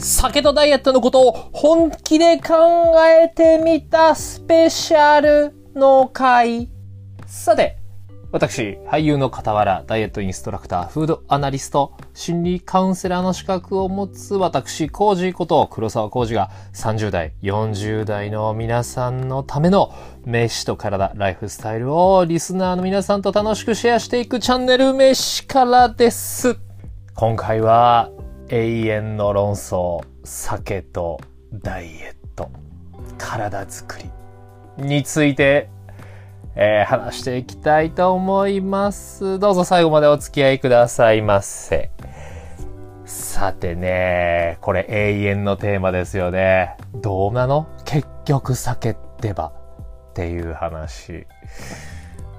[0.00, 6.68] 酒とダイエットのことを本気で考えてみたスペシャルの回。
[7.26, 7.80] さて、
[8.32, 19.92] 私、俳優の傍ら、ダイエットインストラクター、フードアナリスト、心理カウンセラーの資格を持つ私、コージこと黒沢コージが30代、40代の皆さんのための
[20.24, 26.56] 飯と体、ライフスタイルをリスナーの皆さんと楽しくシェアしていくチャンネル飯からです。
[27.16, 28.10] 今回は
[28.52, 31.20] 永遠の論争、酒と
[31.52, 32.50] ダイエット、
[33.16, 34.10] 体づくり
[34.84, 35.70] について
[36.56, 39.38] えー、話していきたいと思います。
[39.38, 41.92] どうぞ最後までお付き合いくださいませ。
[43.04, 46.76] さてね、これ永遠のテーマですよね。
[46.96, 47.68] どうなの？
[47.84, 49.52] 結局酒ってば
[50.10, 51.28] っていう話。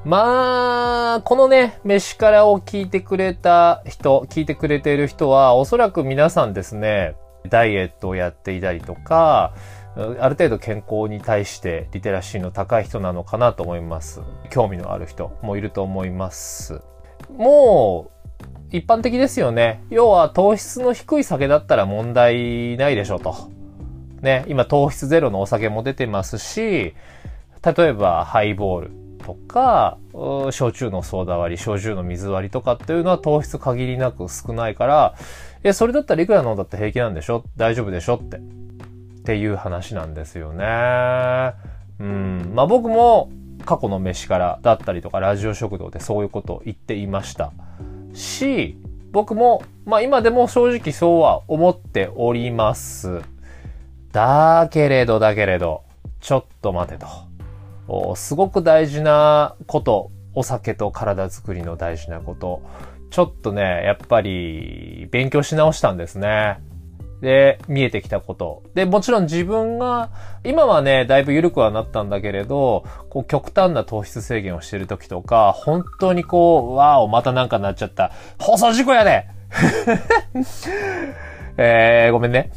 [0.04, 7.16] まあ、このね、飯からを聞いてくれた人、聞いてくれている人は、おそらく皆さんですね、
[7.50, 9.54] ダイエットをやっていたりとか、
[9.96, 14.22] ある程度健康に対してリテラシーの高い人なのかなと思います。
[14.50, 16.82] 興味のある人もいると思います。
[17.38, 18.10] も
[18.72, 19.84] う、一般的ですよね。
[19.92, 23.36] 要は糖質の低い酒だったら問題ないでしょうと。
[24.22, 26.96] ね、今糖質ゼロのお酒も出てますし、
[27.64, 29.98] 例えばハイボールとか、
[30.52, 35.16] 焼酎のソーダ割り、焼酎の水割りとかっていうのは糖質限りなく少ないから、
[35.64, 37.44] え、それだったらいくら飲んだって平気なんでしょ？
[37.56, 38.38] 大丈夫でしょって。
[38.38, 38.40] っ
[39.24, 40.66] ていう話なんですよね。
[42.00, 42.52] うん。
[42.56, 43.30] まあ僕も
[43.66, 47.52] 過去の飯からだったりとかラジオ食堂でそういうことを言っていました
[48.14, 48.76] し、
[49.12, 53.22] 僕も、まあ今でも正直そうは思っております。
[54.12, 55.84] だけれどだけれど、
[56.20, 57.06] ちょっと待てと。
[58.16, 62.62] すごく大事なこと、お酒と体づくりの大事なこと、
[63.10, 66.60] ちょっとね、やっぱり勉強し直したんですね。
[67.22, 68.64] で、見えてきたこと。
[68.74, 70.10] で、もちろん自分が、
[70.44, 78.12] 今はね、だいぶ緩くはなったんだけれど、こう、極端な糖質制限をしてる時とか、本当にこう、わーお、またなんかなっちゃった。
[78.40, 79.28] 放送事故やで
[81.58, 82.52] えー、ごめんね。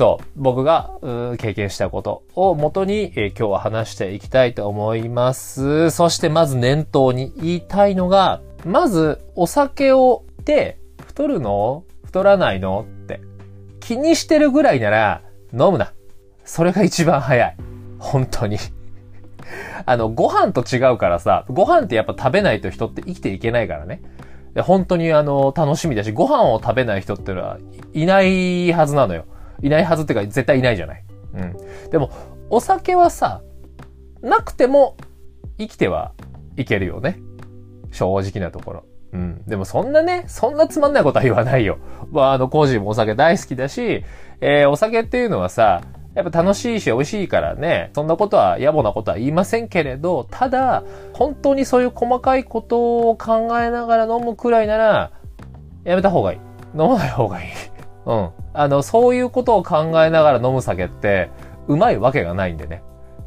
[0.00, 0.92] そう、僕が
[1.36, 5.90] 経験したことを元に、えー、今日は話していきたいと思います。
[5.90, 13.20] そしてまず念頭に言いたいのが、まずお酒をで太るの太らないのって
[13.80, 15.22] 気にしてるぐらいなら
[15.52, 15.92] 飲むな。
[16.46, 17.56] それが一番早い。
[17.98, 18.56] 本当に
[19.84, 24.00] あの、ご飯と違うからさ、ご飯ってやっぱ食べないと人って生きていけないからね。
[24.62, 27.58] 本当にあの、楽しみだし、ご飯を食べない人ってのは
[27.92, 29.26] いないはずなのよ。
[29.62, 31.04] いないはずってか絶対いないじゃない。
[31.34, 31.56] うん。
[31.90, 32.10] でも、
[32.50, 33.42] お酒はさ、
[34.22, 34.96] なくても
[35.58, 36.12] 生きては
[36.56, 37.18] いけるよね。
[37.90, 38.84] 正直なところ。
[39.12, 39.42] うん。
[39.46, 41.78] でもそんなね、そんなつまんないことは言わないよ。
[42.10, 44.04] まあ、あの、コージーもお酒大好きだし、
[44.40, 45.82] えー、お酒っていうのはさ、
[46.14, 50.82] やっぱ楽しいし美味しいからね、そんなことは野暮なことは言いませんけれど、ただ、
[51.12, 55.12] 本当にそういう細かいことを考えながら飲むくらいなら、
[55.84, 56.38] やめた方がいい。
[56.74, 57.48] 飲まない方がいい。
[58.06, 58.30] うん。
[58.52, 61.30] あの、そういうことを考えながら飲む酒って、
[61.68, 62.82] うまいわけがないんでね。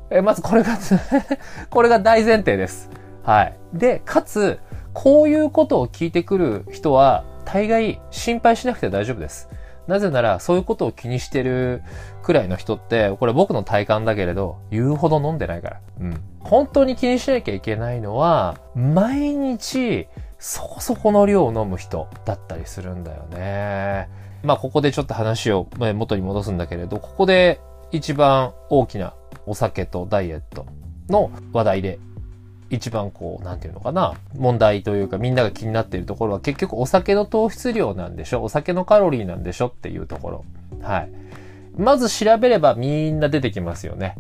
[0.10, 0.78] え、まずこれが
[1.70, 2.90] これが大前提です。
[3.24, 3.58] はい。
[3.74, 4.60] で、かつ、
[4.94, 9.50] こういうことを聞いてくる人は、大概心配しなくて大丈夫です。
[9.88, 11.84] なぜなら、そういうことを気にしてる
[12.22, 15.80] くらいの人って、これ僕の体感だけれど、言うほど飲んでないから。
[16.00, 16.22] うん。
[16.40, 20.08] 本当に気にしなきゃいけないのは、毎日、
[20.40, 24.10] そこそこの量を飲む人だったりするんだよね。
[24.44, 27.60] まあ、ここでちょっと話を元に戻すんだけれど、ここで
[27.92, 29.14] 一番大きな
[29.46, 30.66] お酒とダイエット
[31.10, 32.00] の話題で
[32.70, 38.44] 一番こう、なんていうのかな、問題というかみんなが気になっているところは結局お酒の糖質量なんでしょ？
[38.44, 39.68] お酒のカロリーなんでしょ？
[39.68, 40.46] っていうところ。
[40.82, 41.10] はい。
[41.78, 44.16] まず調べればみんな出てきますよね。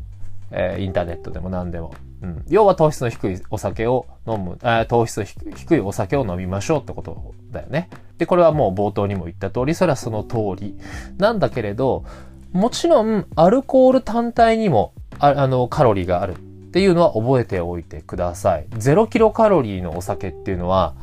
[0.51, 1.95] えー、インターネットでも何でも。
[2.21, 2.43] うん。
[2.47, 7.89] 要は糖質の低いお酒を飲む、あ糖質の低いお酒を飲みましょうってことだよね。
[8.17, 10.77] で、これはもう冒頭にも言った通り、それはその通り
[11.17, 12.05] なんだけれど、
[12.51, 16.37] もちろんアルコール単体にもああのカロリーがあるっ
[16.71, 18.67] ていうのは覚えておいてください。
[18.71, 20.95] 0キロカロリーのお酒っていうのは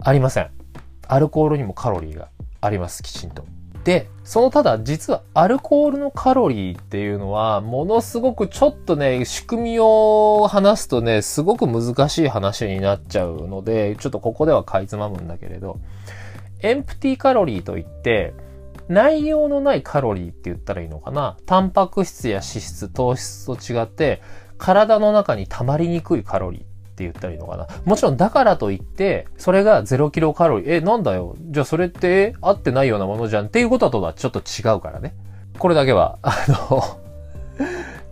[0.00, 0.50] ありません。
[1.08, 2.28] アルコールにもカロリーが
[2.60, 3.44] あります、きちんと。
[3.84, 15.78] で、そのただ実はアルコールのカロリーっていうのはものすごくちょっとね、仕組みを話すとね、すごく難しい話になっちゃうので、ちょっとここではかいつまむんだけれど、
[16.60, 18.34] エンプティカロリーといって、
[18.88, 21.36] 内容のないカロリーって言ったらいいのかな？
[21.46, 24.22] タンパク質や脂質、糖質と違って、
[24.58, 27.66] 体の中に溜まりにくいカロリーって言ったらいいのかな？
[27.84, 30.74] もちろんだからといって、それが0キロカロリー。
[30.76, 31.36] え、なんだよ？
[31.40, 35.14] じゃあそれって合ってないようなものじゃんっていうこととはちょっと違うからね。
[35.58, 37.00] これだけは、あの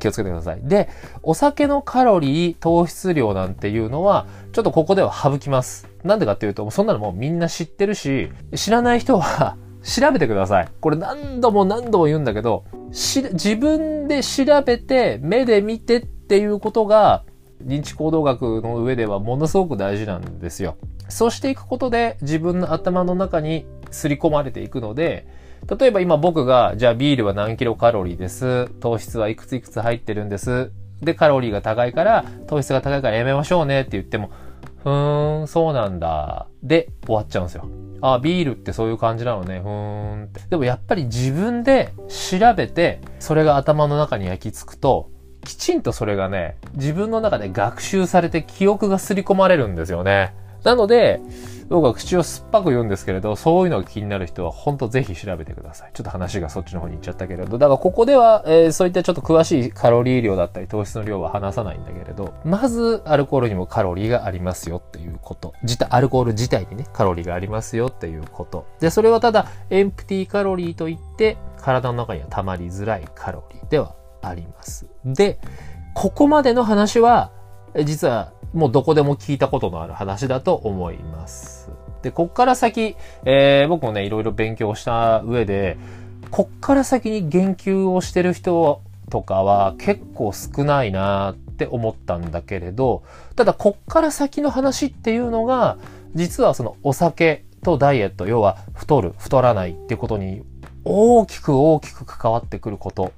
[0.05, 0.61] 気をつけてください。
[0.63, 0.91] で、
[1.23, 5.89] お酒のカロリー、糖質量なんていうのは、ちょっとここでは省きます。
[6.05, 10.69] なんでかっていうと、そんなのもうみんな知ってるし、知らない人は 調べてください。
[10.81, 17.25] これ何度も何度も言うんだけど、自分で調べて、目で見てっていうことが、
[17.65, 20.77] 認知行動学の上ではものすごく大事なんですよ。
[21.09, 25.27] そうしていくことで自分の頭の中に刷り込まれていくので、
[25.69, 28.69] 例えば今僕が、じゃあビールは何キロカロリーです？
[28.81, 30.73] 糖質はいくついくつ入ってるんです？
[31.01, 34.31] で、カロリーが高いから、糖質が高いからやめましょうねって言っても、
[34.83, 36.47] ふーん、そうなんだ。
[36.63, 37.69] で、終わっちゃうんですよ。
[38.01, 39.61] あ、ビールってそういう感じなのね。
[39.61, 40.41] ふーんって。
[40.49, 45.11] でもやっぱり自分で調べて、それが頭の中に焼き付くと、
[45.43, 50.35] きちんとそれがね、自分の中で学習されて記憶が刷り込まれるんですよね。
[50.65, 51.21] なので、
[51.69, 55.91] 僕は口を酸っぱく言うんですけれど、そういうのが気になる人は本当ぜひ調べてください。
[55.95, 65.55] ちょっと話がそっちの方に行っちゃったけれど、だからここでは、えー、そういったちょっと詳しいカロリー量だったり糖質の量は話さないんだけれど、まずアルコールにもカロリーがありますよっていうこと。
[65.63, 68.67] 自体、アルコール自体にね、カロリーがありますよっていうこと。
[68.81, 74.87] で、それはただ、エンプティーカロリーといって、体の中には溜まりづらいカロリーではあります。
[75.05, 75.39] で、
[75.95, 77.31] ここまでの話は、
[77.85, 81.71] 実はもうどこでも聞いたことのある話だと思います。
[82.03, 85.77] で、こっから先、えー、僕もね、いろいろ勉強した上で、
[86.31, 88.81] こっから先に言及をしてる人
[89.11, 93.03] とかは結構少ないなって思ったんだけれど、
[93.37, 95.79] ただこっから先の話っていうのが、
[96.15, 100.43] 実はそのお酒とダイエット、要は太る、太らないってことに
[100.85, 103.13] 大きく大きく関わってくること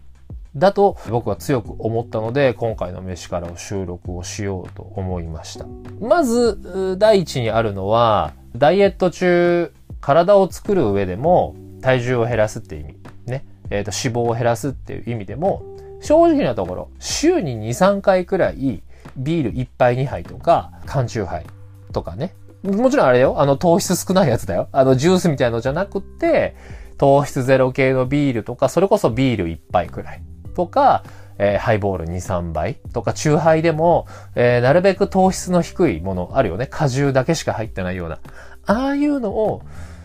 [0.56, 5.66] だと僕は強く思ったので、今回の飯からを収録をしようと思いました。
[6.00, 15.62] まず、第一にあるのは、ダイエット中、体を作る上でも、体重を減らすって意味、ね、えっ、ー、と、脂肪を減らすっていう意味でも、
[16.00, 18.82] 正直なところ、週に2、3回くらい、
[19.16, 21.46] ビール1杯2杯とか、缶チューハイ
[21.92, 22.34] とかね。
[22.62, 24.68] もちろんあれよ、あの糖質少ないやつだよ。
[24.72, 26.56] あのジュースみたいのじゃなくて、
[26.98, 30.22] 糖質ゼロ系のビールとか、それこそビール1杯くらい。
[30.56, 31.04] とか、
[31.38, 36.66] えー、ハイボール2、3倍とか、チューハイでも、えー、なるべく糖質の低いものあるよね。
[36.66, 38.18] 果汁だけしか入ってないような。
[38.64, 39.62] ああいうのを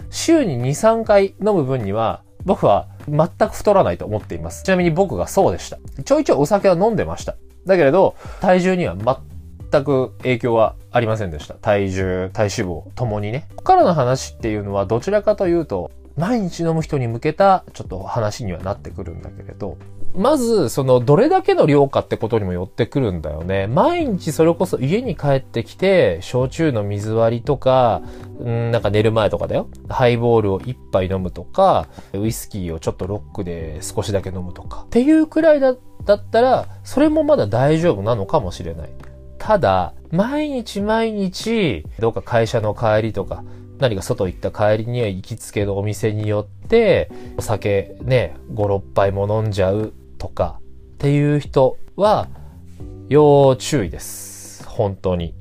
[0.10, 4.64] 週に2、3回飲む分には、僕は全く太らないと思っています。
[4.64, 5.78] ちなみに僕がそうでした。
[6.04, 7.36] ちょいちょいお酒は飲んでました。
[7.66, 11.54] だけれど、体重には全く影響はありませんでした。
[11.54, 13.46] 体重、体脂肪ともにね。
[13.52, 19.78] ここからの話っていうのはどちらかというと、毎日飲む人に向けたちょっと話にはなってくるんだけれど、
[20.16, 23.68] まず、その、どれだけの量かってことにもよってくるんだよね。
[23.68, 28.02] 毎日それこそ家に帰ってきて、焼酎の水割りとか、
[28.44, 29.68] んなんか寝る前とかだよ。
[29.88, 34.84] ハイボールを一杯飲むとか、ウイスキーをちょっとロックで少しだけ飲むとか。
[34.86, 38.90] っていうくらいだったら、それもまだ大丈夫なのかもしれない。
[39.38, 43.44] ただ、毎日毎日、どうか会社の帰りとか、
[43.80, 52.28] 何か外行った帰りには行きつけのお店によって、お酒ね、5、6杯も飲んじゃうとかっていう人は
[53.10, 54.64] 要注意です。
[54.68, 55.34] 本当に。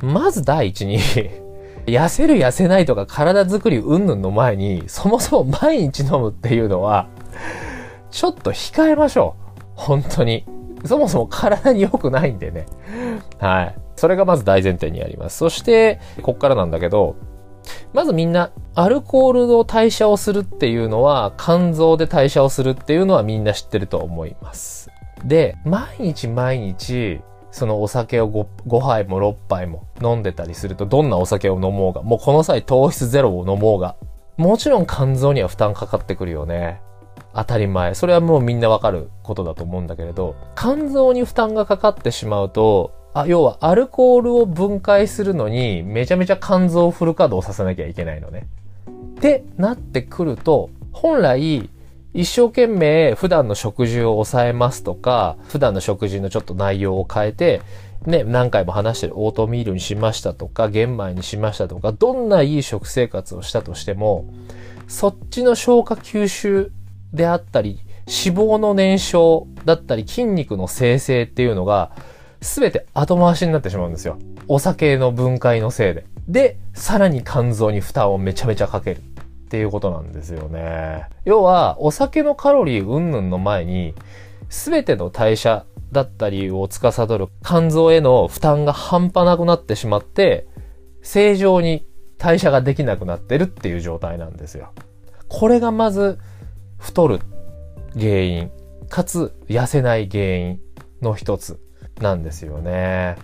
[0.00, 1.00] まず第一に
[1.86, 7.08] 痩せる痩せないとか体作りうんぬんの前に、そもそも毎日飲むっていうのは、
[8.12, 9.60] ちょっと控えましょう。
[9.74, 10.44] 本当に。
[10.84, 12.66] そもそも体に良くないんでね。
[13.40, 13.74] はい。
[13.96, 15.38] それがまず大前提にあります。
[15.38, 17.16] そして、こっからなんだけど、
[17.92, 24.90] まずみんな、アルコールの代謝をするっていうのは、肝臓で代謝をするっていうのはみんな知ってると思います。
[25.24, 27.20] で、毎日毎日、
[27.50, 33.96] そのお酒を 5, 5杯も6杯も飲んでたりすると、どんなお酒を飲もうが、もうこの際糖質ゼロを飲もうが、
[34.36, 36.80] もちろん肝臓には負担かかってくるよね。
[37.34, 37.94] 当たり前。
[37.94, 48.46] それはもうみんなわかることだと思うんだけれど、肝臓に負担がかかってしまうと、あ、要はアルコールを分解するのにめちゃめちゃ肝臓フル稼働させなきゃいけないのね。
[49.18, 51.68] ってなってくると、本来
[52.14, 57.60] 一生懸命普段の食事を抑えますとか、普段の食事のちょっと内容を変えて、
[58.06, 64.24] ね、何回も話してるオートミールにしましたとか、玄米にしましたとか、どんないい食生活をしたとしても、
[64.86, 66.72] そっちの消化吸収
[67.12, 71.90] であったり、脂肪の燃焼だったり、筋肉の生成っていうのが、
[72.40, 74.18] すべて後回しになってしまうんですよ。
[74.46, 76.04] お酒の分解のせいで。
[76.28, 79.00] で、さらに肝臓に負担をめちゃめちゃかける。
[79.48, 81.06] っていうことなんですよね。
[81.24, 83.94] 要は、お酒のカロリー云々の前に、
[84.50, 90.46] すべての代謝だったりを司る肝臓への負担が半端なくなってしまって、
[91.02, 91.86] 正常に
[92.18, 94.72] 代謝ができなくなってるっていう状態なんですよ。
[95.28, 96.18] これがまず
[96.76, 97.20] 太る
[97.94, 98.50] 原因、
[98.90, 100.60] かつ痩せない原因
[101.00, 101.58] の一つ
[102.00, 103.16] なんですよね。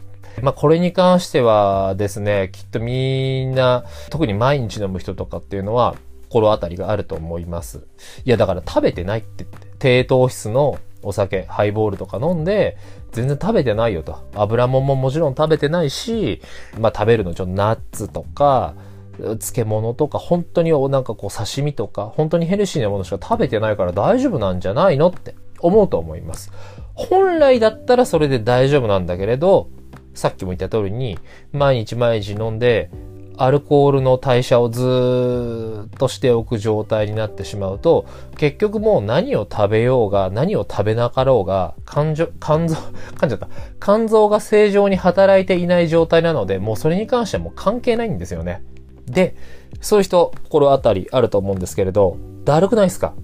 [0.43, 5.95] まあこれに関してはですね、きっとみんな、特に毎日飲む人とかっていうのは、
[6.29, 7.87] 心当たりがあると思います。
[8.25, 12.77] いやだから食べてないって言って、低糖質のお酒、ハイボールとか飲んで、
[13.13, 14.19] 全然食べてないよと。
[14.35, 16.43] 油もんももちろん食べてないし、
[16.81, 18.75] まあ食べるのちょっとナッツとか、
[19.17, 26.51] 漬物とか、本当になんかこう刺身とか、本当にヘルシーなものしか食べてないから大丈夫なんじゃないのって思うと思います。
[26.95, 29.69] 本来だったらそれで大丈夫なんだけれど、
[30.15, 31.19] さっきも言った通りに、
[31.53, 32.91] 毎日毎日飲んで、
[33.37, 42.77] アルコールの代謝をずっとしておく状態になってしまうと、結局もう何を食べようが、何を食べなかろうが、肝臓、肝臓、
[43.19, 43.49] 噛んじゃった。
[43.83, 48.63] 肝臓が正常に働いていない状態なので、もうそれに関してはもう関係ないんですよね。
[49.07, 49.35] で、
[49.81, 53.15] そういう人、心当たりあると思うんですけれど、だるくないですか？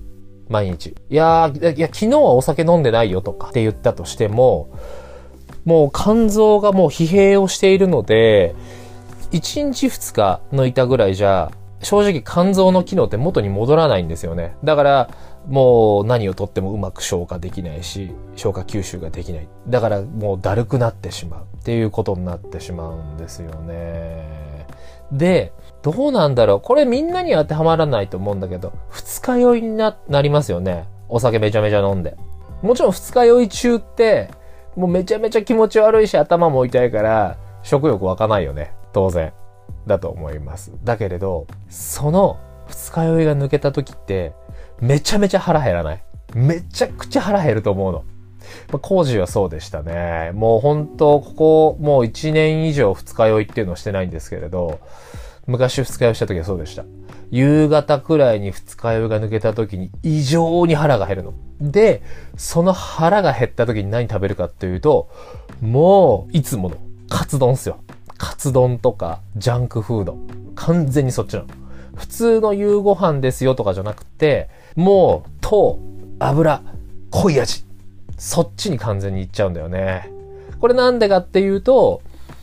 [0.51, 0.95] 毎日。
[1.09, 4.69] いやー、いや、昨日はお酒飲んでないよとかって言ったとしても、
[5.65, 8.55] もう肝臓がもう疲弊をしているので、
[9.31, 11.53] 1日2日抜いたぐらいじゃ、
[11.83, 14.57] 正直肝臓の機能って元に戻らないんですよね。
[14.65, 15.11] だから、
[15.47, 19.49] もう何をとってもうまく消化できないし、消化吸収ができない。
[19.69, 24.67] だからもうだるくなってしまうっていうことになってしまうんですよね。
[25.13, 30.89] で、どうなんだろうこれみんなに当てはまらないと思うんだけど、二日酔いにな、なりますよね。
[31.09, 32.17] お酒めちゃめちゃ飲んで。
[32.63, 34.31] もちろん二日酔い中って、
[34.77, 38.73] もうめちゃめちゃ気持ち悪いし頭も痛いから、食欲湧かないよね。
[38.93, 39.33] 当然。
[39.87, 40.73] だと思います。
[40.85, 44.35] だけれど、その二日酔いが抜けた時って、
[44.81, 46.03] めちゃめちゃ腹減らない
[46.35, 48.05] めちゃくちゃ腹減ると思うの。
[48.73, 50.31] まあ、工事はそうでしたね。
[50.33, 54.81] もう本当、ここ、もう1年以上二日酔いっていうのをしてないんですけれど、
[55.47, 56.85] 昔二日酔いした時はそうでした。
[57.31, 61.35] 夕方くらいに二日酔いが抜けた時に異常に腹が減るの。
[61.61, 62.03] で、
[62.37, 65.09] その腹が減った時に何食べるかっていうと、
[65.61, 66.77] もう、いつもの、
[67.09, 67.79] カツ丼っすよ。
[68.17, 70.17] カツ丼とか、ジャンクフード。
[70.55, 71.47] 完全にそっちなの。
[71.95, 75.79] 普通の夕ご飯ですよとかじゃなくて、もう、糖、
[76.19, 76.63] 油、
[77.11, 77.65] 濃い味。
[78.19, 80.11] そっちに完全にいっちゃうんだよね。
[80.61, 82.03] これなんでかっていうと、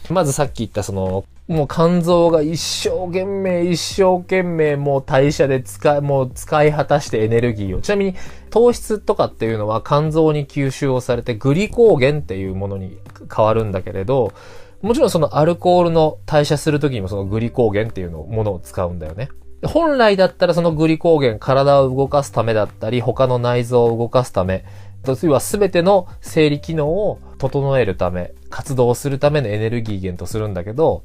[0.10, 7.82] まずさっき言ったその、もう肝臓が一生懸命一生懸命もう代謝で使い、もう使い果たしてエネルギーを。
[7.82, 8.16] ちなみに
[8.50, 12.98] 糖質とかっていうのは肝臓に吸収をされてグリコーゲンっていうものに
[13.34, 14.34] 変わるんだけれど、
[14.82, 19.30] もちろんそのアルコールの代謝するときにもそのグリコーゲンっていうのものを使うんだよね。
[19.66, 24.66] 本来だったらそのグリコーゲン、体を動かすためだったり、他の内臓を動かすため、
[25.06, 31.04] 要は全ての生理機能を整えるため、活動するためのエネルギー源とするんだけど、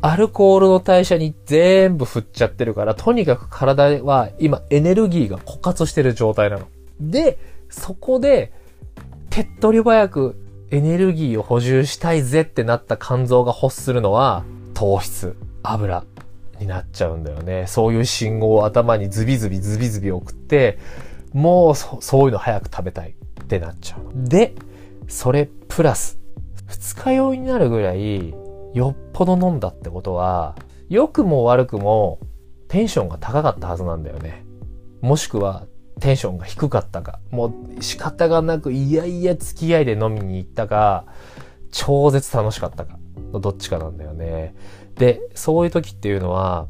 [0.00, 6.66] アルコールの代謝に全部振っちゃってるから、とにかく体は今エネルギーが枯渇してる状態なの。
[7.00, 7.38] で、
[7.68, 8.52] そこで、
[9.30, 10.36] 手っ取り早く
[10.70, 16.04] エネルギーを補充したいぜってなった肝臓が欲するのは、糖質、油
[16.60, 17.66] になっちゃうんだよね。
[17.66, 20.78] そういう信号を頭にズビズビズビズビ送って、
[21.32, 24.28] もうそそういうの早く食べたいってなっちゃう。
[24.28, 24.54] で、
[25.08, 26.18] それプラス、
[26.66, 28.34] 二日酔いになるぐらい、
[28.74, 30.56] よっぽど飲んだってことは、
[30.88, 32.18] 良くも悪くも
[32.68, 34.44] テンションが高かったはずなんだよね。
[35.00, 35.66] もしくは
[36.00, 41.06] テンションが低かったか、もう仕方がなくいやいや付き合いで飲みに行ったか、
[41.70, 42.98] 超絶楽しかったか、
[43.40, 44.54] どっちかなんだよね。
[44.94, 46.68] で、そういう時っていうのは、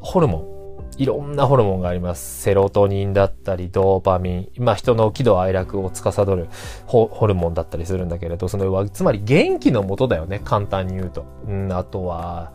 [0.00, 0.49] ホルモン。
[0.98, 2.42] いろんなホルモンがあります。
[2.42, 4.64] セロトニンだったり、ドーパミン。
[4.64, 6.48] まあ人の喜怒哀楽を司る
[6.86, 10.40] ホルモンだったりするんだけれど、そのは、つまり元気のもとだよね。
[10.44, 11.24] 簡単に言うと。
[11.46, 12.52] うん、あとは、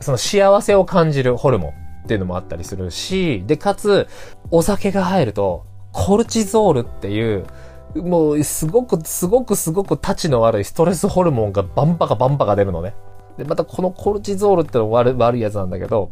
[0.00, 1.70] その幸せを感じるホルモン
[2.04, 4.08] っていうのもあったりするし、で、かつ、
[4.50, 7.46] お酒が入ると、コルチゾールっていう、
[7.94, 12.94] もう、すごく、すごくすごくタチの悪いストレスホルモンがバンバカバンバカ出るのね。
[13.38, 16.10] で、またこのコルチゾールっての悪悪いやつなんだけど、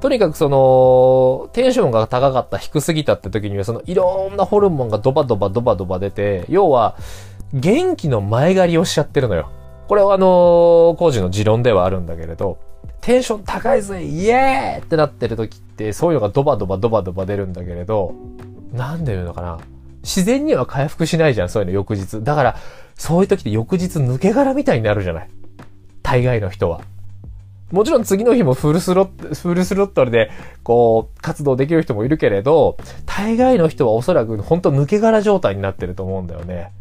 [0.00, 6.96] とにかくその、テンションが高かった、低すぎたって時には、そのいろんなホルモンがドバドバドバドバ出て、要は、
[7.52, 9.50] 元気の前借りをしちゃってるのよ。
[9.88, 12.58] これはあの工事の持論ではあるんだけれど、
[13.00, 18.14] テンション高いぜイエーってなってる時って、そういうのがドバドバドバドバ出るんだけれど、
[18.72, 19.58] なんで言うのかな。
[20.02, 22.22] 自然には回復しないじゃん、そういうの翌日。
[22.22, 22.56] だから、
[22.94, 25.30] そういう時って翌日抜け殻みたいになるじゃない。
[26.02, 26.82] 大概の人は。
[27.70, 30.30] もちろん次の日もフルスロッ、フルスロットルで、
[30.62, 36.72] こう、活動できる人もいるけれど、大概の人はおそらく本当抜け殻状態になってると思うんだよね。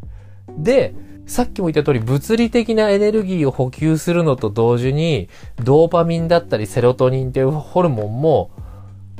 [0.58, 0.96] で、
[1.28, 5.30] さっきも言った通り、物理的なエネルギーを補給するのと同時に、
[5.64, 8.50] ドーパミンだったりセロトニンっていうホルモンも、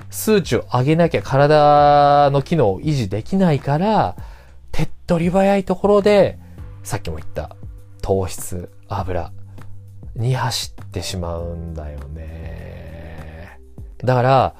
[0.10, 4.16] 数値を上げなきゃ体の機能を維持できないから、
[4.72, 6.40] 手っ取り早いところで、
[6.84, 7.56] さっきも言った
[8.02, 9.32] 糖質、油
[10.20, 13.60] に走ってしまうんだよね。
[14.04, 14.56] だから、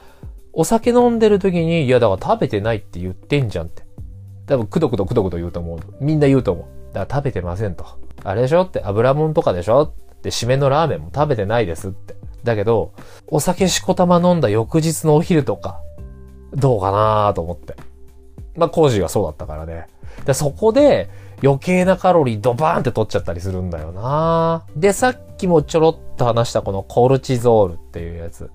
[0.54, 3.84] お酒飲んでる時に、いやだから食べてないって言ってんじゃんって。
[4.48, 5.80] 多分くどくどくどくど言うと思う。
[6.02, 6.94] みんな言うと思う。
[6.94, 7.86] だから食べてませんと。
[8.24, 12.16] あれでしょって油もんとかでしょで、締めのラーメンも食べてないですって。
[12.44, 12.94] だけど、
[13.28, 15.82] お酒しこたま飲んだ翌日のお昼とか、
[16.54, 17.76] どうかなと思って。
[18.56, 19.88] まあ、コージがそうだったからね。
[20.26, 21.10] で、そこで
[21.44, 28.52] 余計なカロリードバーンって取っちゃったりするんだよなで、さっきもちょろっと話したこのコルチゾールっていうやつ。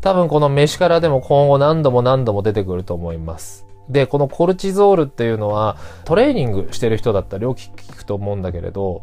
[0.00, 3.66] 多分この飯からでも今後何度も何度も出てくると思います。
[3.88, 9.02] で、このコルチゾールっていうのはトレーニングしてる人だったらよく聞くと思うんだけれど、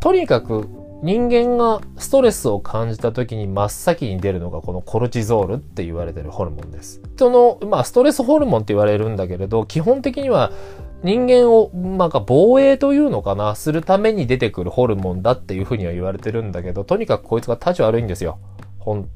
[0.00, 0.68] とにかく
[1.02, 7.00] 人間がストレスを感じた時に真っ先に出るのがこのコルチゾールって言われてるホルモンです。
[7.18, 10.52] その、まあストレスホルモンって言われるんだけれど、基本的には
[11.02, 18.38] 人間を、なんか防衛というのかな、するために出てくるホルモンだっていうふうには言われてるんだけど、とにかくこいつが立ち悪いんですよ。
[18.78, 19.08] 本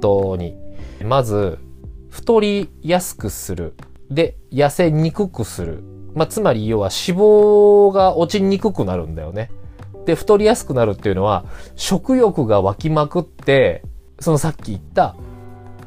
[0.00, 0.56] 当に。
[1.02, 1.58] まず、
[2.10, 3.74] 太りやすくする。
[4.10, 5.82] で、痩せにくくする。
[6.14, 9.50] まあ、つまり要は脂肪が落ちにくくなるんだよね。
[10.04, 11.44] で、太りやすくなるっていうのは、
[11.76, 13.82] 食欲が湧きまくって、
[14.18, 15.14] そのさっき言った、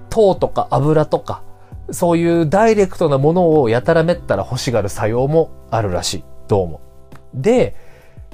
[0.09, 1.43] 糖とか油とか、
[1.91, 6.23] そういうダイレクトなものをやたらめったら欲しがる作用もあるらしい。
[6.47, 6.81] どうも。
[7.33, 7.75] で、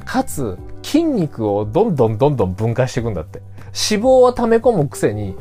[0.06, 3.40] かつ、筋肉をどんどんどんどん分解していくんだって。
[3.70, 5.36] 脂肪は溜め込むくせに、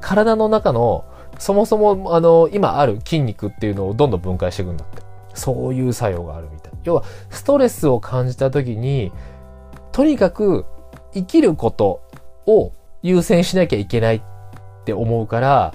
[0.00, 1.04] 体の中の、
[1.38, 5.02] そもそも、あの、今ある筋肉っていうのをどんどん分解していくんだって。
[5.34, 6.72] そういう作用があるみたい。
[6.84, 9.12] 要は、ストレスを感じた時に、
[9.92, 10.64] とにかく
[11.12, 12.02] 生きること
[12.46, 14.22] を優先しなきゃいけないっ
[14.84, 15.74] て思うから、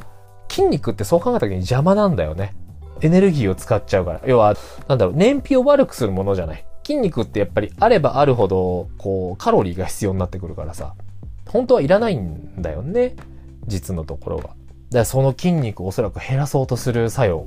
[0.50, 2.56] 筋肉ってそう考えた時に邪魔なんだよね。
[3.02, 4.22] エネルギーを使っちゃうから。
[4.26, 4.56] 要は、
[4.88, 6.66] なんだろう、燃費を悪くするものじゃない。
[6.84, 10.96] 筋肉ってやっぱりあればあるほど、こう、カロリーが必要になってくるからさ。
[11.48, 13.16] 本当はいらないんだよね。
[13.68, 14.44] 実のところは。
[14.44, 14.56] だか
[14.92, 17.46] らその筋肉をおそらく減らそうとする作用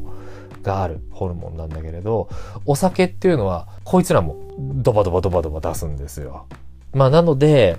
[0.63, 2.29] があるホルモンなんだけれど、
[2.67, 6.47] お酒っていうのは、こいつらもドバドバドバドバ出すんですよ。
[6.93, 7.79] まあなので、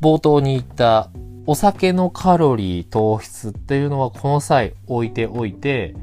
[0.00, 1.08] 冒頭に言った
[1.46, 5.94] お酒のカロリー、糖質っていうのはこの際置いておいて、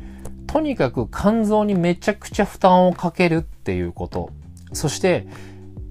[0.48, 4.30] とにかく肝臓にめちゃくちゃ負担をかけるっていうこと。
[4.72, 5.28] そして、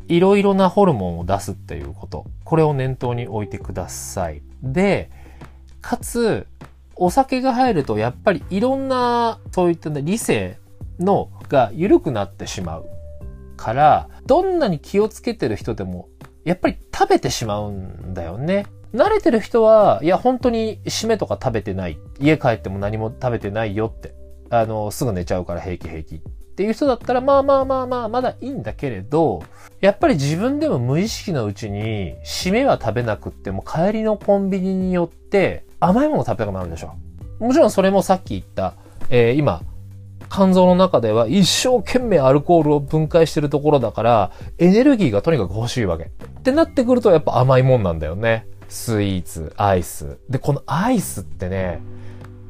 [0.09, 2.25] いろいろなホルモンを出すっていうこと。
[2.45, 4.43] これを念頭に置いてください。
[4.63, 5.11] で、
[5.81, 6.47] かつ、
[6.97, 10.59] お酒が入るとやっぱりいろんな、そういったね、理性
[10.99, 12.87] のが緩くなってしまう
[13.57, 16.09] から、どんなに気をつけてる人でも
[16.45, 18.67] やっぱり食べてしまうんだよね。
[18.95, 21.99] 慣れてる人は、いや、本当に締めとか食べてない。
[22.21, 24.15] 家帰っても何も食べてないよって。
[24.51, 26.17] あの、すぐ寝ちゃうから平気平気。
[26.17, 29.43] っていう人だったら、まあまあまあまあ、まだいいんだけれど、
[29.81, 36.95] やっぱり自分でも無意識のうちに、締めは食べなくっても、帰りのコンビニによって、甘いもの食べたくなるでしょ。
[37.41, 38.75] もちろんそれもさっき言った、
[39.09, 39.63] えー、今、
[40.31, 46.05] 肝臓の中では一生懸命アルコールを分解してるところだから、エネルギーがとにかく欲しいわけ。
[46.05, 46.09] っ
[46.43, 48.47] てなってくるとやっぱ甘いもんなんだよね。
[48.73, 50.17] スイーツ、アイス。
[50.31, 51.83] で、このアイスってね、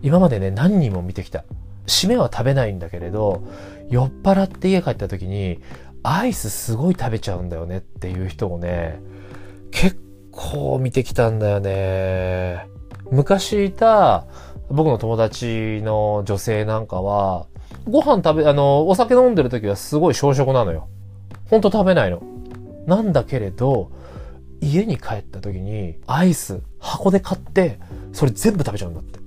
[0.03, 1.45] 今までね、何人も見てきた。
[1.89, 3.43] 締めは食べないんだけれど、
[3.91, 5.59] 酔っ払って家帰った時に、
[6.05, 9.01] アイスすごい食べちゃうんだよねっていう人をね、
[9.73, 12.69] 結構見てきたんだよね。
[13.11, 14.27] 昔いた
[14.71, 17.47] 僕の友達の女性なんかは、
[17.89, 20.87] ご飯食べ、あの、お酒飲んでる時はすごい小食なのよ。
[21.51, 22.23] ほんと食べないの。
[22.87, 23.91] なんだけれど、
[24.63, 27.81] 家に帰った時に、アイス、箱で買って、
[28.13, 29.21] それ全部食べちゃうんだって。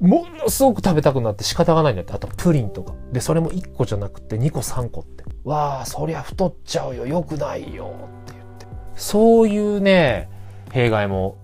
[0.00, 2.12] ものすごく食べたくなって仕方がないんだって。
[2.12, 2.94] あとプリンとか。
[3.12, 5.24] で、それも1個じゃなくて2個3個って。
[5.42, 7.06] わあ、そりゃ太っちゃうよ。
[7.06, 7.92] 良くないよ。
[8.22, 8.66] って言って。
[8.94, 10.30] そういうね、
[10.70, 11.36] 弊害も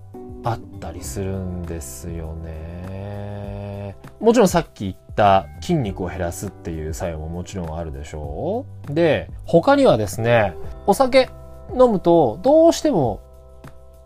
[0.45, 3.97] あったりするんですよね。
[4.21, 10.55] もちろんさっき言った筋肉を減らすっていう作用ももちろんあるでしょうで、他にはですね、
[10.87, 11.29] お酒
[11.77, 13.21] 飲むとどうしても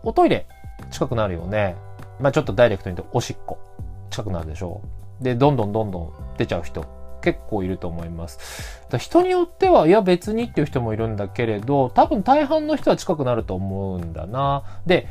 [0.02, 0.46] おトイレ
[0.90, 1.76] 近くなるよね。
[2.18, 3.58] まあちょっとダイレクトに言うとおしっこ
[4.10, 4.80] 近くなるでしょ
[5.20, 5.24] う。
[5.24, 6.84] で、どんどんどんどん出ちゃう人
[7.22, 8.82] 結構いると思います。
[8.90, 14.64] だ人によっては、いや別にっていう人もいるんだけれど、多分大半の人は近くなると思うんだな。
[14.86, 15.08] で、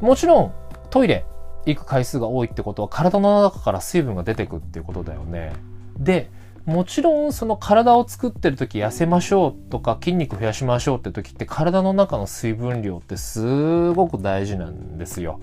[0.00, 0.52] もちろん
[0.90, 1.24] トイレ
[1.66, 5.52] 行く回数が多いってことは体の中から水分が出てくっていうことだよね。
[5.98, 6.30] で、
[6.64, 15.40] もちろんその体を作ってる時痩せましょうとか筋肉増やしましょうって時って体の中の水分量ってすごく大事なんですよ。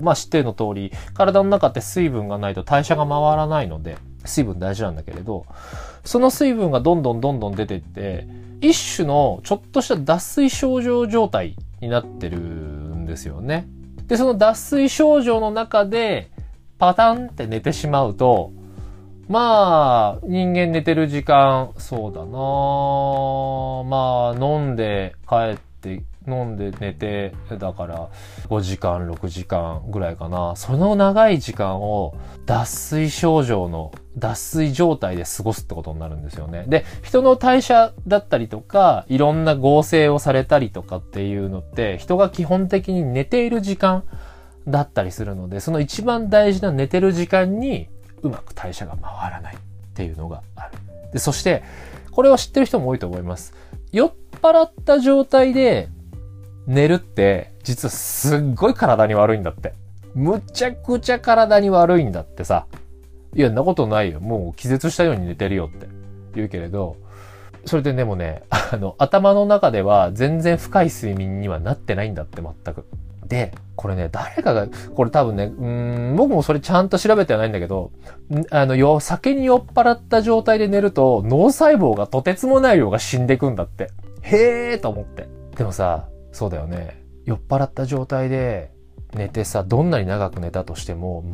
[0.00, 5.46] まあ知っての通り、体の中って水分がないと代謝が回らないので、水分大事なんだけれど、
[6.04, 8.26] その水分がどんどんどんどん出てって、
[8.60, 13.66] 一種のちょっとした脱水症状状態になってるんですよね。
[14.06, 16.30] で、その脱水症状の中で、
[16.78, 18.52] パタンって寝てしまうと、
[19.28, 28.10] まあ、人間寝てる時間、そうだなまあ、飲んで帰って飲んで寝て、だから
[28.48, 30.56] 5時間、6時間ぐらいかな。
[30.56, 36.64] その長い時間を脱水症状の脱水状態で過ごすってことになるんですよね。
[36.68, 44.04] で、人の代謝だったりとか、いろんな合成をされたりとかっていうのって、人が基本的に寝ている時間
[44.66, 47.88] だったりするので、その一番大事な寝てる時間に
[48.24, 49.58] うまく代謝が回らないっ
[49.94, 50.78] ていうのがある。
[51.12, 51.62] で、そして、
[52.10, 53.54] これは知ってる人も多いと思います。
[53.92, 55.88] 酔っ払った状態で
[56.66, 59.74] 寝るって、実はすっごい体に悪いんだって。
[60.14, 62.66] むちゃくちゃ体に悪いんだってさ。
[63.34, 64.20] いや、んなことないよ。
[64.20, 65.88] もう気絶したように寝てるよって
[66.34, 66.96] 言うけれど、
[67.66, 72.86] それででもね、あの、頭の中では全然深い睡眠にはなってないんだって全く。
[73.34, 77.90] で、これね、誰かが、これ多分ね、うん、僕もそれちゃんと調べてはないんだけど、
[78.50, 83.90] あの、よ、酒に酔っ払った状態で寝ると脳細胞がとてつもない量が死んでいくんだって。
[84.22, 85.26] へえーと思って。
[85.56, 87.02] でもさ、そうだよね。
[87.24, 88.70] 酔っ払った状態で
[89.14, 91.24] 寝てさ、どんなに長く寝たとしても、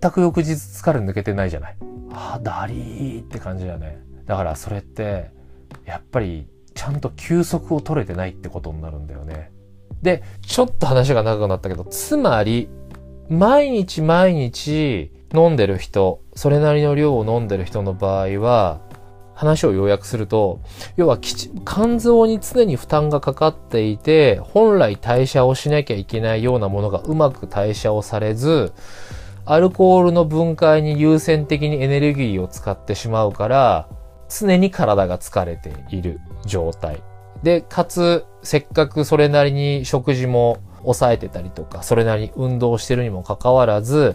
[0.00, 1.76] 全く翌日疲れ抜けてないじゃない。
[2.14, 3.98] ああ、だりーって感じだよね。
[4.24, 5.30] だからそれって、
[5.84, 9.52] やっぱりちゃんと休息を取れてないってことになるんだよね。
[10.02, 12.68] で、ちょっと話が長くなったけど、つまり、
[13.28, 18.80] 毎日毎日飲んでる人、それなりの量を飲んでる人の場合は、
[19.34, 20.60] 話を要約すると、
[20.96, 28.72] 要は肝臓に常に負担がかかっていて、本来代謝をしなきゃいけないようなものがうまく代謝をされず、
[29.44, 33.88] アルコールの分解に優先的にエネルギーを使ってしまうから、
[34.28, 37.02] 常に体が疲れている状態。
[37.42, 44.14] で、かつ、せっかくそれなりに食事も抑えてたりとか、それなりに運動してるにもかかわらず、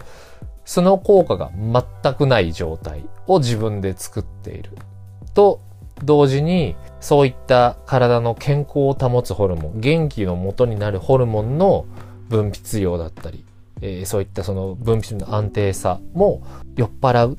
[0.64, 4.72] その効果が全くない状態を自分で作っている。
[5.34, 5.60] と
[6.04, 11.86] 同時に、そういった体の健康を保つホルモン、元気の元になるホルモンの
[12.28, 13.44] 分泌量だったり、
[13.80, 16.42] えー、そういったその分泌の安定さも
[16.76, 17.38] 酔っ払う、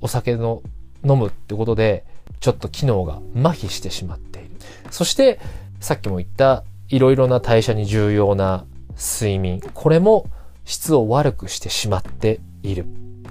[0.00, 0.62] お酒の
[1.04, 2.04] 飲むってことで、
[2.40, 4.50] ちょっと機能が麻痺してしまっている。
[4.90, 5.40] そして、
[5.86, 9.60] さっきも言ったいろいろな代謝に重要な睡眠。
[9.72, 10.26] これも
[10.64, 12.86] 質を悪くしてしまっている。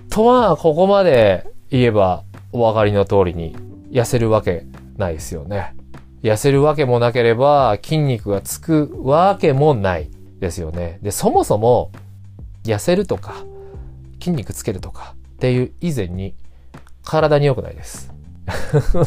[0.10, 3.58] とは、ここまで言えばお分かりの通りに
[3.92, 4.66] 痩せるわけ
[4.96, 5.76] ないですよね。
[6.24, 11.00] 痩せるわけもなければ筋肉がつくわけもないですよね。
[11.02, 11.92] で、そもそも
[12.64, 13.36] 痩せるとか
[14.20, 16.36] 筋肉つけるとかっていう以前に
[17.04, 18.14] 体に良くないです。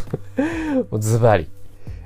[1.01, 1.49] ズバリ。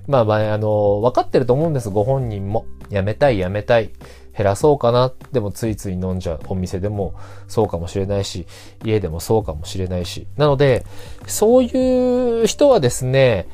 [0.07, 1.91] まあまあ、あの、分かってると思うんです。
[1.91, 2.67] ご本人も。
[2.91, 3.91] やめたい、やめたい。
[4.37, 5.13] 減らそうかな。
[5.31, 6.41] でもついつい飲んじゃう。
[6.49, 7.15] お店でも
[7.49, 8.47] そうかもしれないし、
[8.85, 10.27] 家でもそうかもしれないし。
[10.37, 10.85] なので、
[11.27, 13.47] そういう人はですね、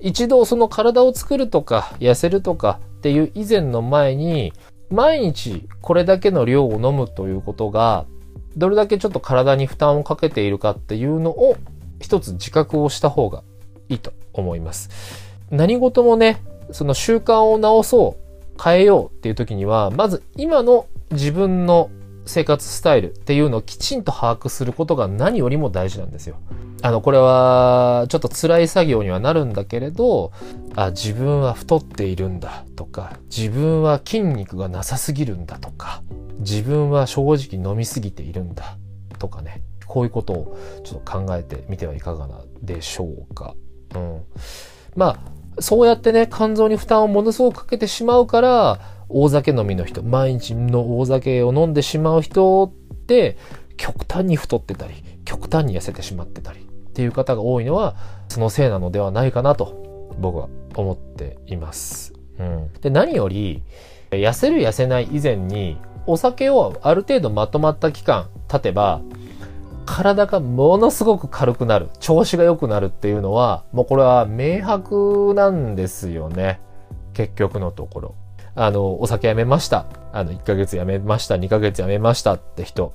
[0.00, 4.52] 一度その体を作るとか、痩せるとかっていう以前の前に、
[4.90, 8.06] 毎日これだけの量を飲むということが、
[8.56, 11.56] どれだけちょっと体に負担をかけているかっていうのを
[12.00, 13.42] 一つ自覚をした方が
[13.88, 15.31] いいと思います。
[15.52, 21.90] 何事もね、その習慣を直そう変えようっていう時には、まず今の自分の
[22.24, 26.36] 生活スタイルっていうのをきちんと把握することが何よりも大事なんですよ。
[26.80, 30.32] あの、これはちょっと辛い作業にはなるんだけれど、
[30.74, 36.02] あ、自分は太っているんだとか、自分は筋肉がなさすぎるんだとか、
[36.38, 38.78] 自分は正直飲みすぎているんだ
[39.18, 42.26] とかね、こういうことをちょっと考えてみてはいかが
[42.62, 43.54] でしょうか。
[43.94, 44.22] うん。
[44.96, 53.36] まあ、そうやってね、肝臓に負担をものすごくかけてしまうから、大酒飲みの人、毎日の大酒を飲んでしまう人って、
[53.76, 57.96] 極端に太ってたり、極端に痩せてしまってたりっていう方が多いのは、
[58.28, 62.14] そのせいなのではないかなと、僕は思っています。
[62.38, 62.72] うん。
[62.80, 63.62] で、何より、
[64.10, 69.02] 痩せる痩せない以前に、お酒をある程度まとまった期間経てば、
[69.84, 76.60] 体がものすごく軽くなる、調子が良くなるっていうのは、もうこれは明白なんですよね。
[77.14, 78.14] 結局のところ。
[78.54, 79.86] あの、お酒やめました。
[80.12, 82.92] あの、1ヶ月やめました、2ヶ月やめましたって人。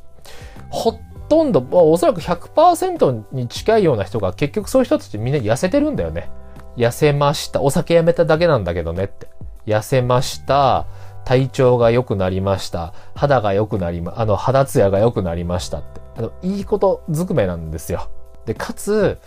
[0.70, 6.30] ほとんど、おそらく100%に近いような人が結局そういう人たちみんな痩せてるんだよね。
[6.78, 7.62] 痩せました。
[7.62, 9.28] お酒やめただけなんだけどねって。
[9.66, 10.86] 痩せました。
[11.26, 12.94] 体調が良くなりました。
[13.16, 15.97] 肌が良くなりま、あの、肌ツヤが良くなりましたって。
[16.18, 18.10] あの、いいことずくめなんですよ。
[18.46, 19.18] で、かつ、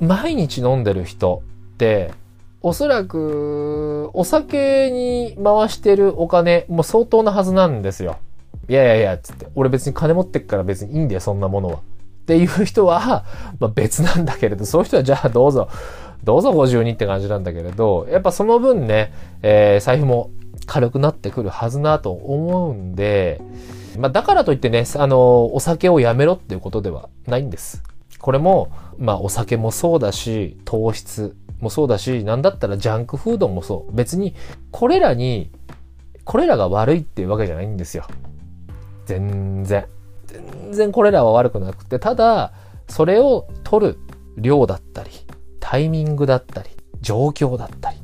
[0.00, 1.42] 毎日飲んでる人
[1.74, 2.12] って、
[2.62, 8.18] おそらく、お酒に回してるお金も相当なはずなんですよ。
[8.68, 9.46] いやいやいや、つって。
[9.54, 11.76] 俺別に金持ってっから別にいいんだよ、そんなものは。
[11.76, 11.80] っ
[12.26, 13.24] ていう人は、
[13.58, 15.68] まあ、別なんだけれど、そういう人はじゃあどうぞ、
[16.22, 20.30] どうぞ52って感じなんだけれど、やっぱその分ね、えー、財布も
[20.66, 23.40] 軽くなってくるはずなと思うんで、
[23.98, 27.82] まあ、だからといってね、あの、お酒をやめろっていうことではないんです。
[28.18, 33.94] これも、まあ、お酒もそうだし、糖質もそうだし、なんだったらジャンクフードもそう。
[33.94, 34.34] 別に、
[34.70, 35.50] これらに、
[36.24, 38.06] これらが悪いっていうわけじゃないんですよ。
[39.06, 39.86] 全然。
[40.26, 42.52] 全然これらは悪くなくて、ただ、
[42.88, 43.98] それを取る
[44.36, 45.10] 量だったり、
[45.58, 47.96] タイミングだったり、状況だったり、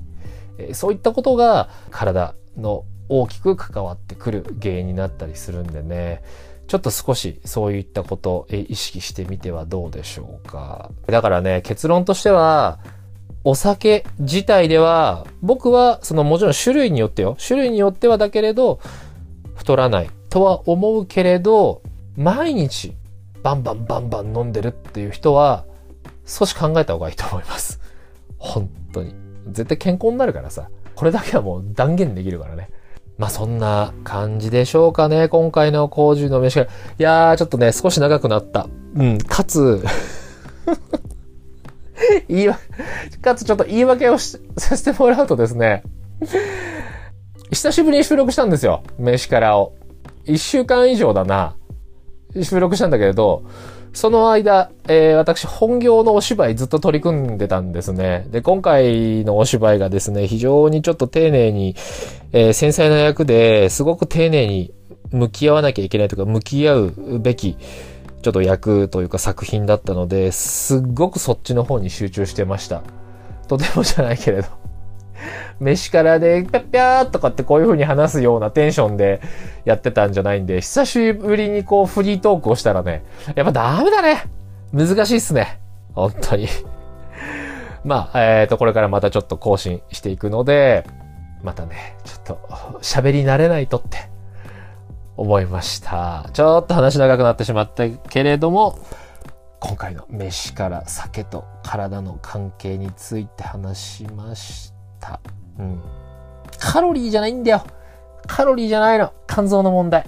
[0.58, 6.22] えそういったことが体の大きく関わってくる原因になったりするんでね、
[6.66, 10.90] ちょっと少しそういったことを意識してみてはどうでしょうか。
[11.06, 12.80] だからね、結論としては、
[13.44, 17.36] お酒自体では、僕は、そのもちろん種類によってよ。
[17.38, 18.80] 種類によってはだけれど、
[19.54, 21.82] 太らないとは思うけれど、
[22.16, 22.96] 毎日
[23.44, 25.64] バンバンバンバン飲んでるっていう人は、
[26.24, 27.80] 少し考えた方がいいと思います。
[28.38, 29.14] 本当に。
[29.46, 30.68] 絶対健康になるからさ。
[30.96, 32.70] これだけはもう断言できるからね。
[33.18, 35.28] まあそんな感じでしょうかね。
[35.28, 36.64] 今回の工事の飯が。
[36.64, 38.68] いやー、ちょっとね、少し長くなった。
[38.94, 39.82] うん、かつ
[42.28, 42.58] 言いわ、
[43.22, 45.82] かつちょっと言い訳をさせてもらうとですね、
[47.50, 48.82] 久しぶりに収録したんですよ。
[48.98, 49.74] 飯からを。
[50.24, 51.56] 一週間以上だな。
[52.42, 53.44] 収録したんだけれど、
[53.96, 58.26] その間、えー、私、本業のお芝居ずっと取り組んでたんですね。
[58.28, 61.74] で、今回のお芝居がですね、非常にちょっと丁寧に、
[62.32, 64.70] えー、繊細な役ですごく丁寧に
[65.12, 67.56] 向き合わなきゃいけないとか、向き合うべき、
[68.20, 72.82] ちょっと役というか作品だったので、すっごくそっちの方に集中してました。
[73.48, 74.65] とてもじゃないけれど。
[75.60, 79.20] 飯からで、ぴゃっぴゃーとかってこういう風に話すようなテンションで
[79.64, 84.24] やってたんじゃないんで、久しぶりにこうフリートークをしたらね、やっぱダメだね
[84.72, 85.60] 難しいっすね。
[85.94, 86.48] 本当に
[87.84, 90.84] まあ、えっ、ー、と、これからまたちょっと更新していくので、
[91.42, 92.34] またね、ちょっと
[92.82, 94.10] 喋り慣れないとって
[95.16, 96.28] 思いました。
[96.32, 98.78] ちょっと話長くなってしまったけれども、
[99.60, 104.75] 今回の飯から酒と体の関係について話しました。
[105.58, 105.80] うん。
[106.58, 107.64] カロリーじゃないんだよ。
[108.26, 109.12] カロリーじゃないの。
[109.28, 110.06] 肝臓の問題。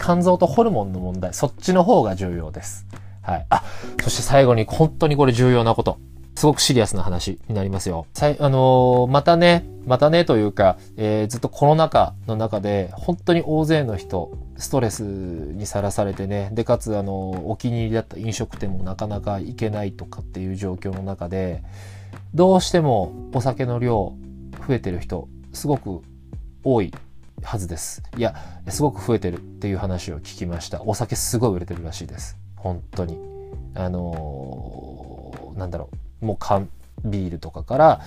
[0.00, 1.32] 肝臓とホルモンの問題。
[1.34, 2.86] そっちの方が重要です。
[3.22, 3.46] はい。
[3.48, 3.62] あ、
[4.02, 5.98] そして最後に本当にこれ重要なこと。
[6.36, 8.06] すごくシリアスな話になりますよ。
[8.12, 21.62] さ、あのー、またね、またねというか、えー、ずっとコロナ禍の中で、本当に大勢の人、ストレスにさらされてね、で、かつ、あのー、お気に入りだった飲食店もなかなか行けないとかっていう状況の中で、
[22.34, 24.14] どうしてもお酒の量
[24.66, 26.02] 増えてる人、すごく
[26.62, 26.92] 多い
[27.42, 28.02] はずです。
[28.16, 28.34] いや、
[28.68, 30.82] すごく増えてるっていう話を聞きました。
[30.82, 32.36] お酒すごい売れてるらしいです。
[32.56, 33.18] 本当に。
[33.74, 35.90] あのー、なんだろ
[36.22, 36.26] う。
[36.26, 36.68] もう缶
[37.04, 38.00] ビールとかから、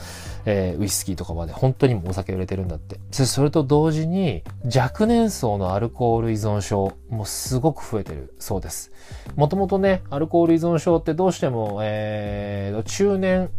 [0.46, 3.00] えー、ウイスキーとかまで本当にもうお酒売れてるんだって。
[3.12, 4.44] それと同時に
[4.76, 8.92] 若年層のアルコール依存症もすごく増えてるそうです。
[9.36, 13.52] もともとね、アルコール依存症ってどうしても、えー、中年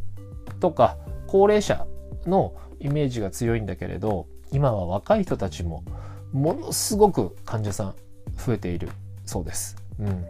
[0.60, 1.86] とか高齢者
[2.26, 5.84] のイメージが強いんだけれど、今は若い人たちも
[6.32, 7.94] ものすごく患者さん
[8.36, 8.88] 増えている
[9.24, 9.76] そうです。
[9.98, 10.24] うん。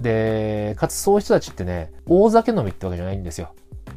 [0.00, 3.54] で、かつそういう人たちってね、大酒飲みってわけじゃないんですよ。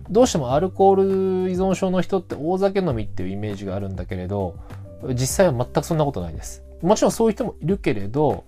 [0.10, 4.56] どうしてもアルコール依存症の人って大酒飲みっていうイメージがあるんだけれど、
[5.10, 6.64] 実際は全くそんなことないです。
[6.82, 8.44] もちろんそういう人もいるけれど、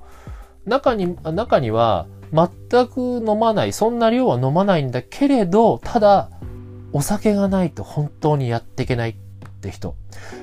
[0.65, 6.30] 中に、中には全く飲まない、そんな量は飲まないんだけれど、ただ、
[6.94, 9.16] お酒がないと本当にやっていけないっ
[9.62, 9.96] て人、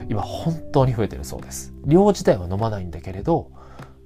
[0.08, 1.72] 今本当に増えてるそうです。
[1.86, 3.52] 量自体は飲まないんだけれど、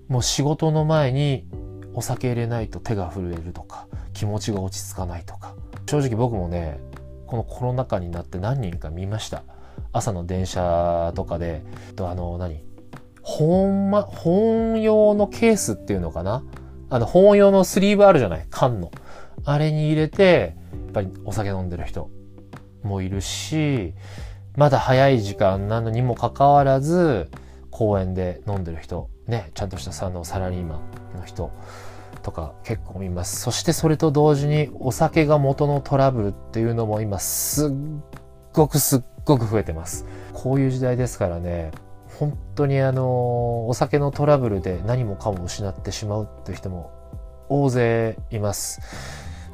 [0.08, 1.46] もう仕事の前に
[1.94, 5.54] お酒入れないと手が震えるとか、気持ちが落ち着かないとか。
[5.86, 6.80] 正直僕もね、
[7.26, 9.42] このコロナ禍になって何人か見ました。
[9.92, 11.62] 朝の電車とかで、
[11.96, 12.62] とあの何、
[13.22, 16.44] 本ま、本用のケースっていうのかな？
[16.90, 18.46] あの本用のスリーブあるじゃない？
[18.50, 18.90] 缶の。
[19.46, 22.10] あれに入れて、やっぱりお酒飲んでる人
[22.84, 23.94] もいるし、
[24.56, 27.30] まだ早い時間なのにもかかわらず、
[27.70, 30.80] 公園で飲んでる人、ね、ちゃんとしたあのサラリーマ
[31.14, 31.50] ンの人
[32.22, 33.40] とか結構います。
[33.40, 37.70] そしてそれと同時にお酒が元のトラブルっていうのも今すっ
[38.52, 40.06] ごくすっごく増えてます。
[40.32, 41.72] こういう時代ですからね、
[42.18, 46.92] 本当にあの、お酒のトラブルで何もかも失ってしまうっていう人も
[47.48, 48.80] 大勢います。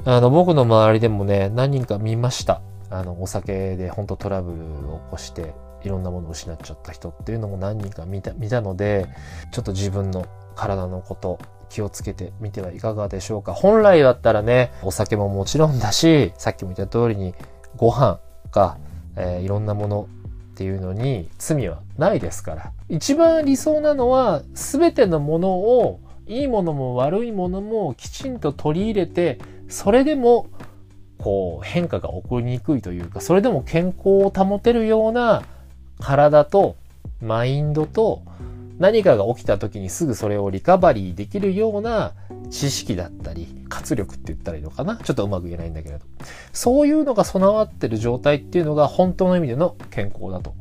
[0.05, 2.61] あの、僕の周りでもね、何人か見ました。
[2.91, 9.07] あの、お酒で本当トラブルを起こして、いろんなものを失っちゃった人っていうのも何人か見た、見たので、
[9.51, 11.39] ちょっと自分の体のこと、
[11.71, 13.53] 気をつけてみてはいかがでしょうか。
[13.53, 17.33] 本来だったらね、お酒ももちろんだし、さっきも言った通りに、
[17.77, 18.19] ご飯
[18.51, 18.77] か、
[19.15, 20.07] えー、いろんなもの
[20.51, 22.73] っていうのに罪はないですから。
[22.89, 30.47] 一番理想なのは、全てのものを、いいものも悪いものもきちんと取り入れて、それでも、
[31.21, 35.43] こう、変化が起こりにくいというか、それでも健康を保てるような
[35.99, 36.75] 体と、
[37.21, 38.23] マインドと、
[38.79, 42.13] 何かが起きた時にすぐそれをリカバリーできるような
[42.49, 44.97] 知識だったり、活力って言ったらいいのかな？
[44.97, 46.05] ちょっとうまく言えないんだけれど。
[46.51, 50.55] そういうのが備わってる状態っていうのが本当の意味での健康だと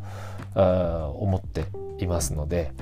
[0.54, 1.64] 思って
[2.04, 2.72] いますので、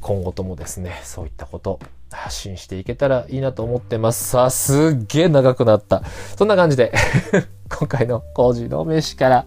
[0.00, 4.30] 今後ともですね、そういったこと発信していけたらいいなと思ってます。
[4.30, 6.02] さあ、すっげえ長くなった。
[6.36, 6.92] そんな感じで
[7.68, 9.46] 今回の工事の飯から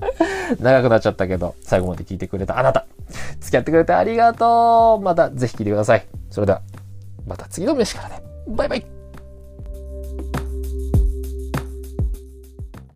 [0.59, 2.85] 長くなっちゃったけど、最後まで聞いてくれたあなた、
[3.39, 6.07] 付き合ってくれてありがとうまたぜひ聞いてください。
[6.29, 6.61] それでは、
[7.25, 8.23] また次の飯からね。
[8.47, 8.94] バイバイ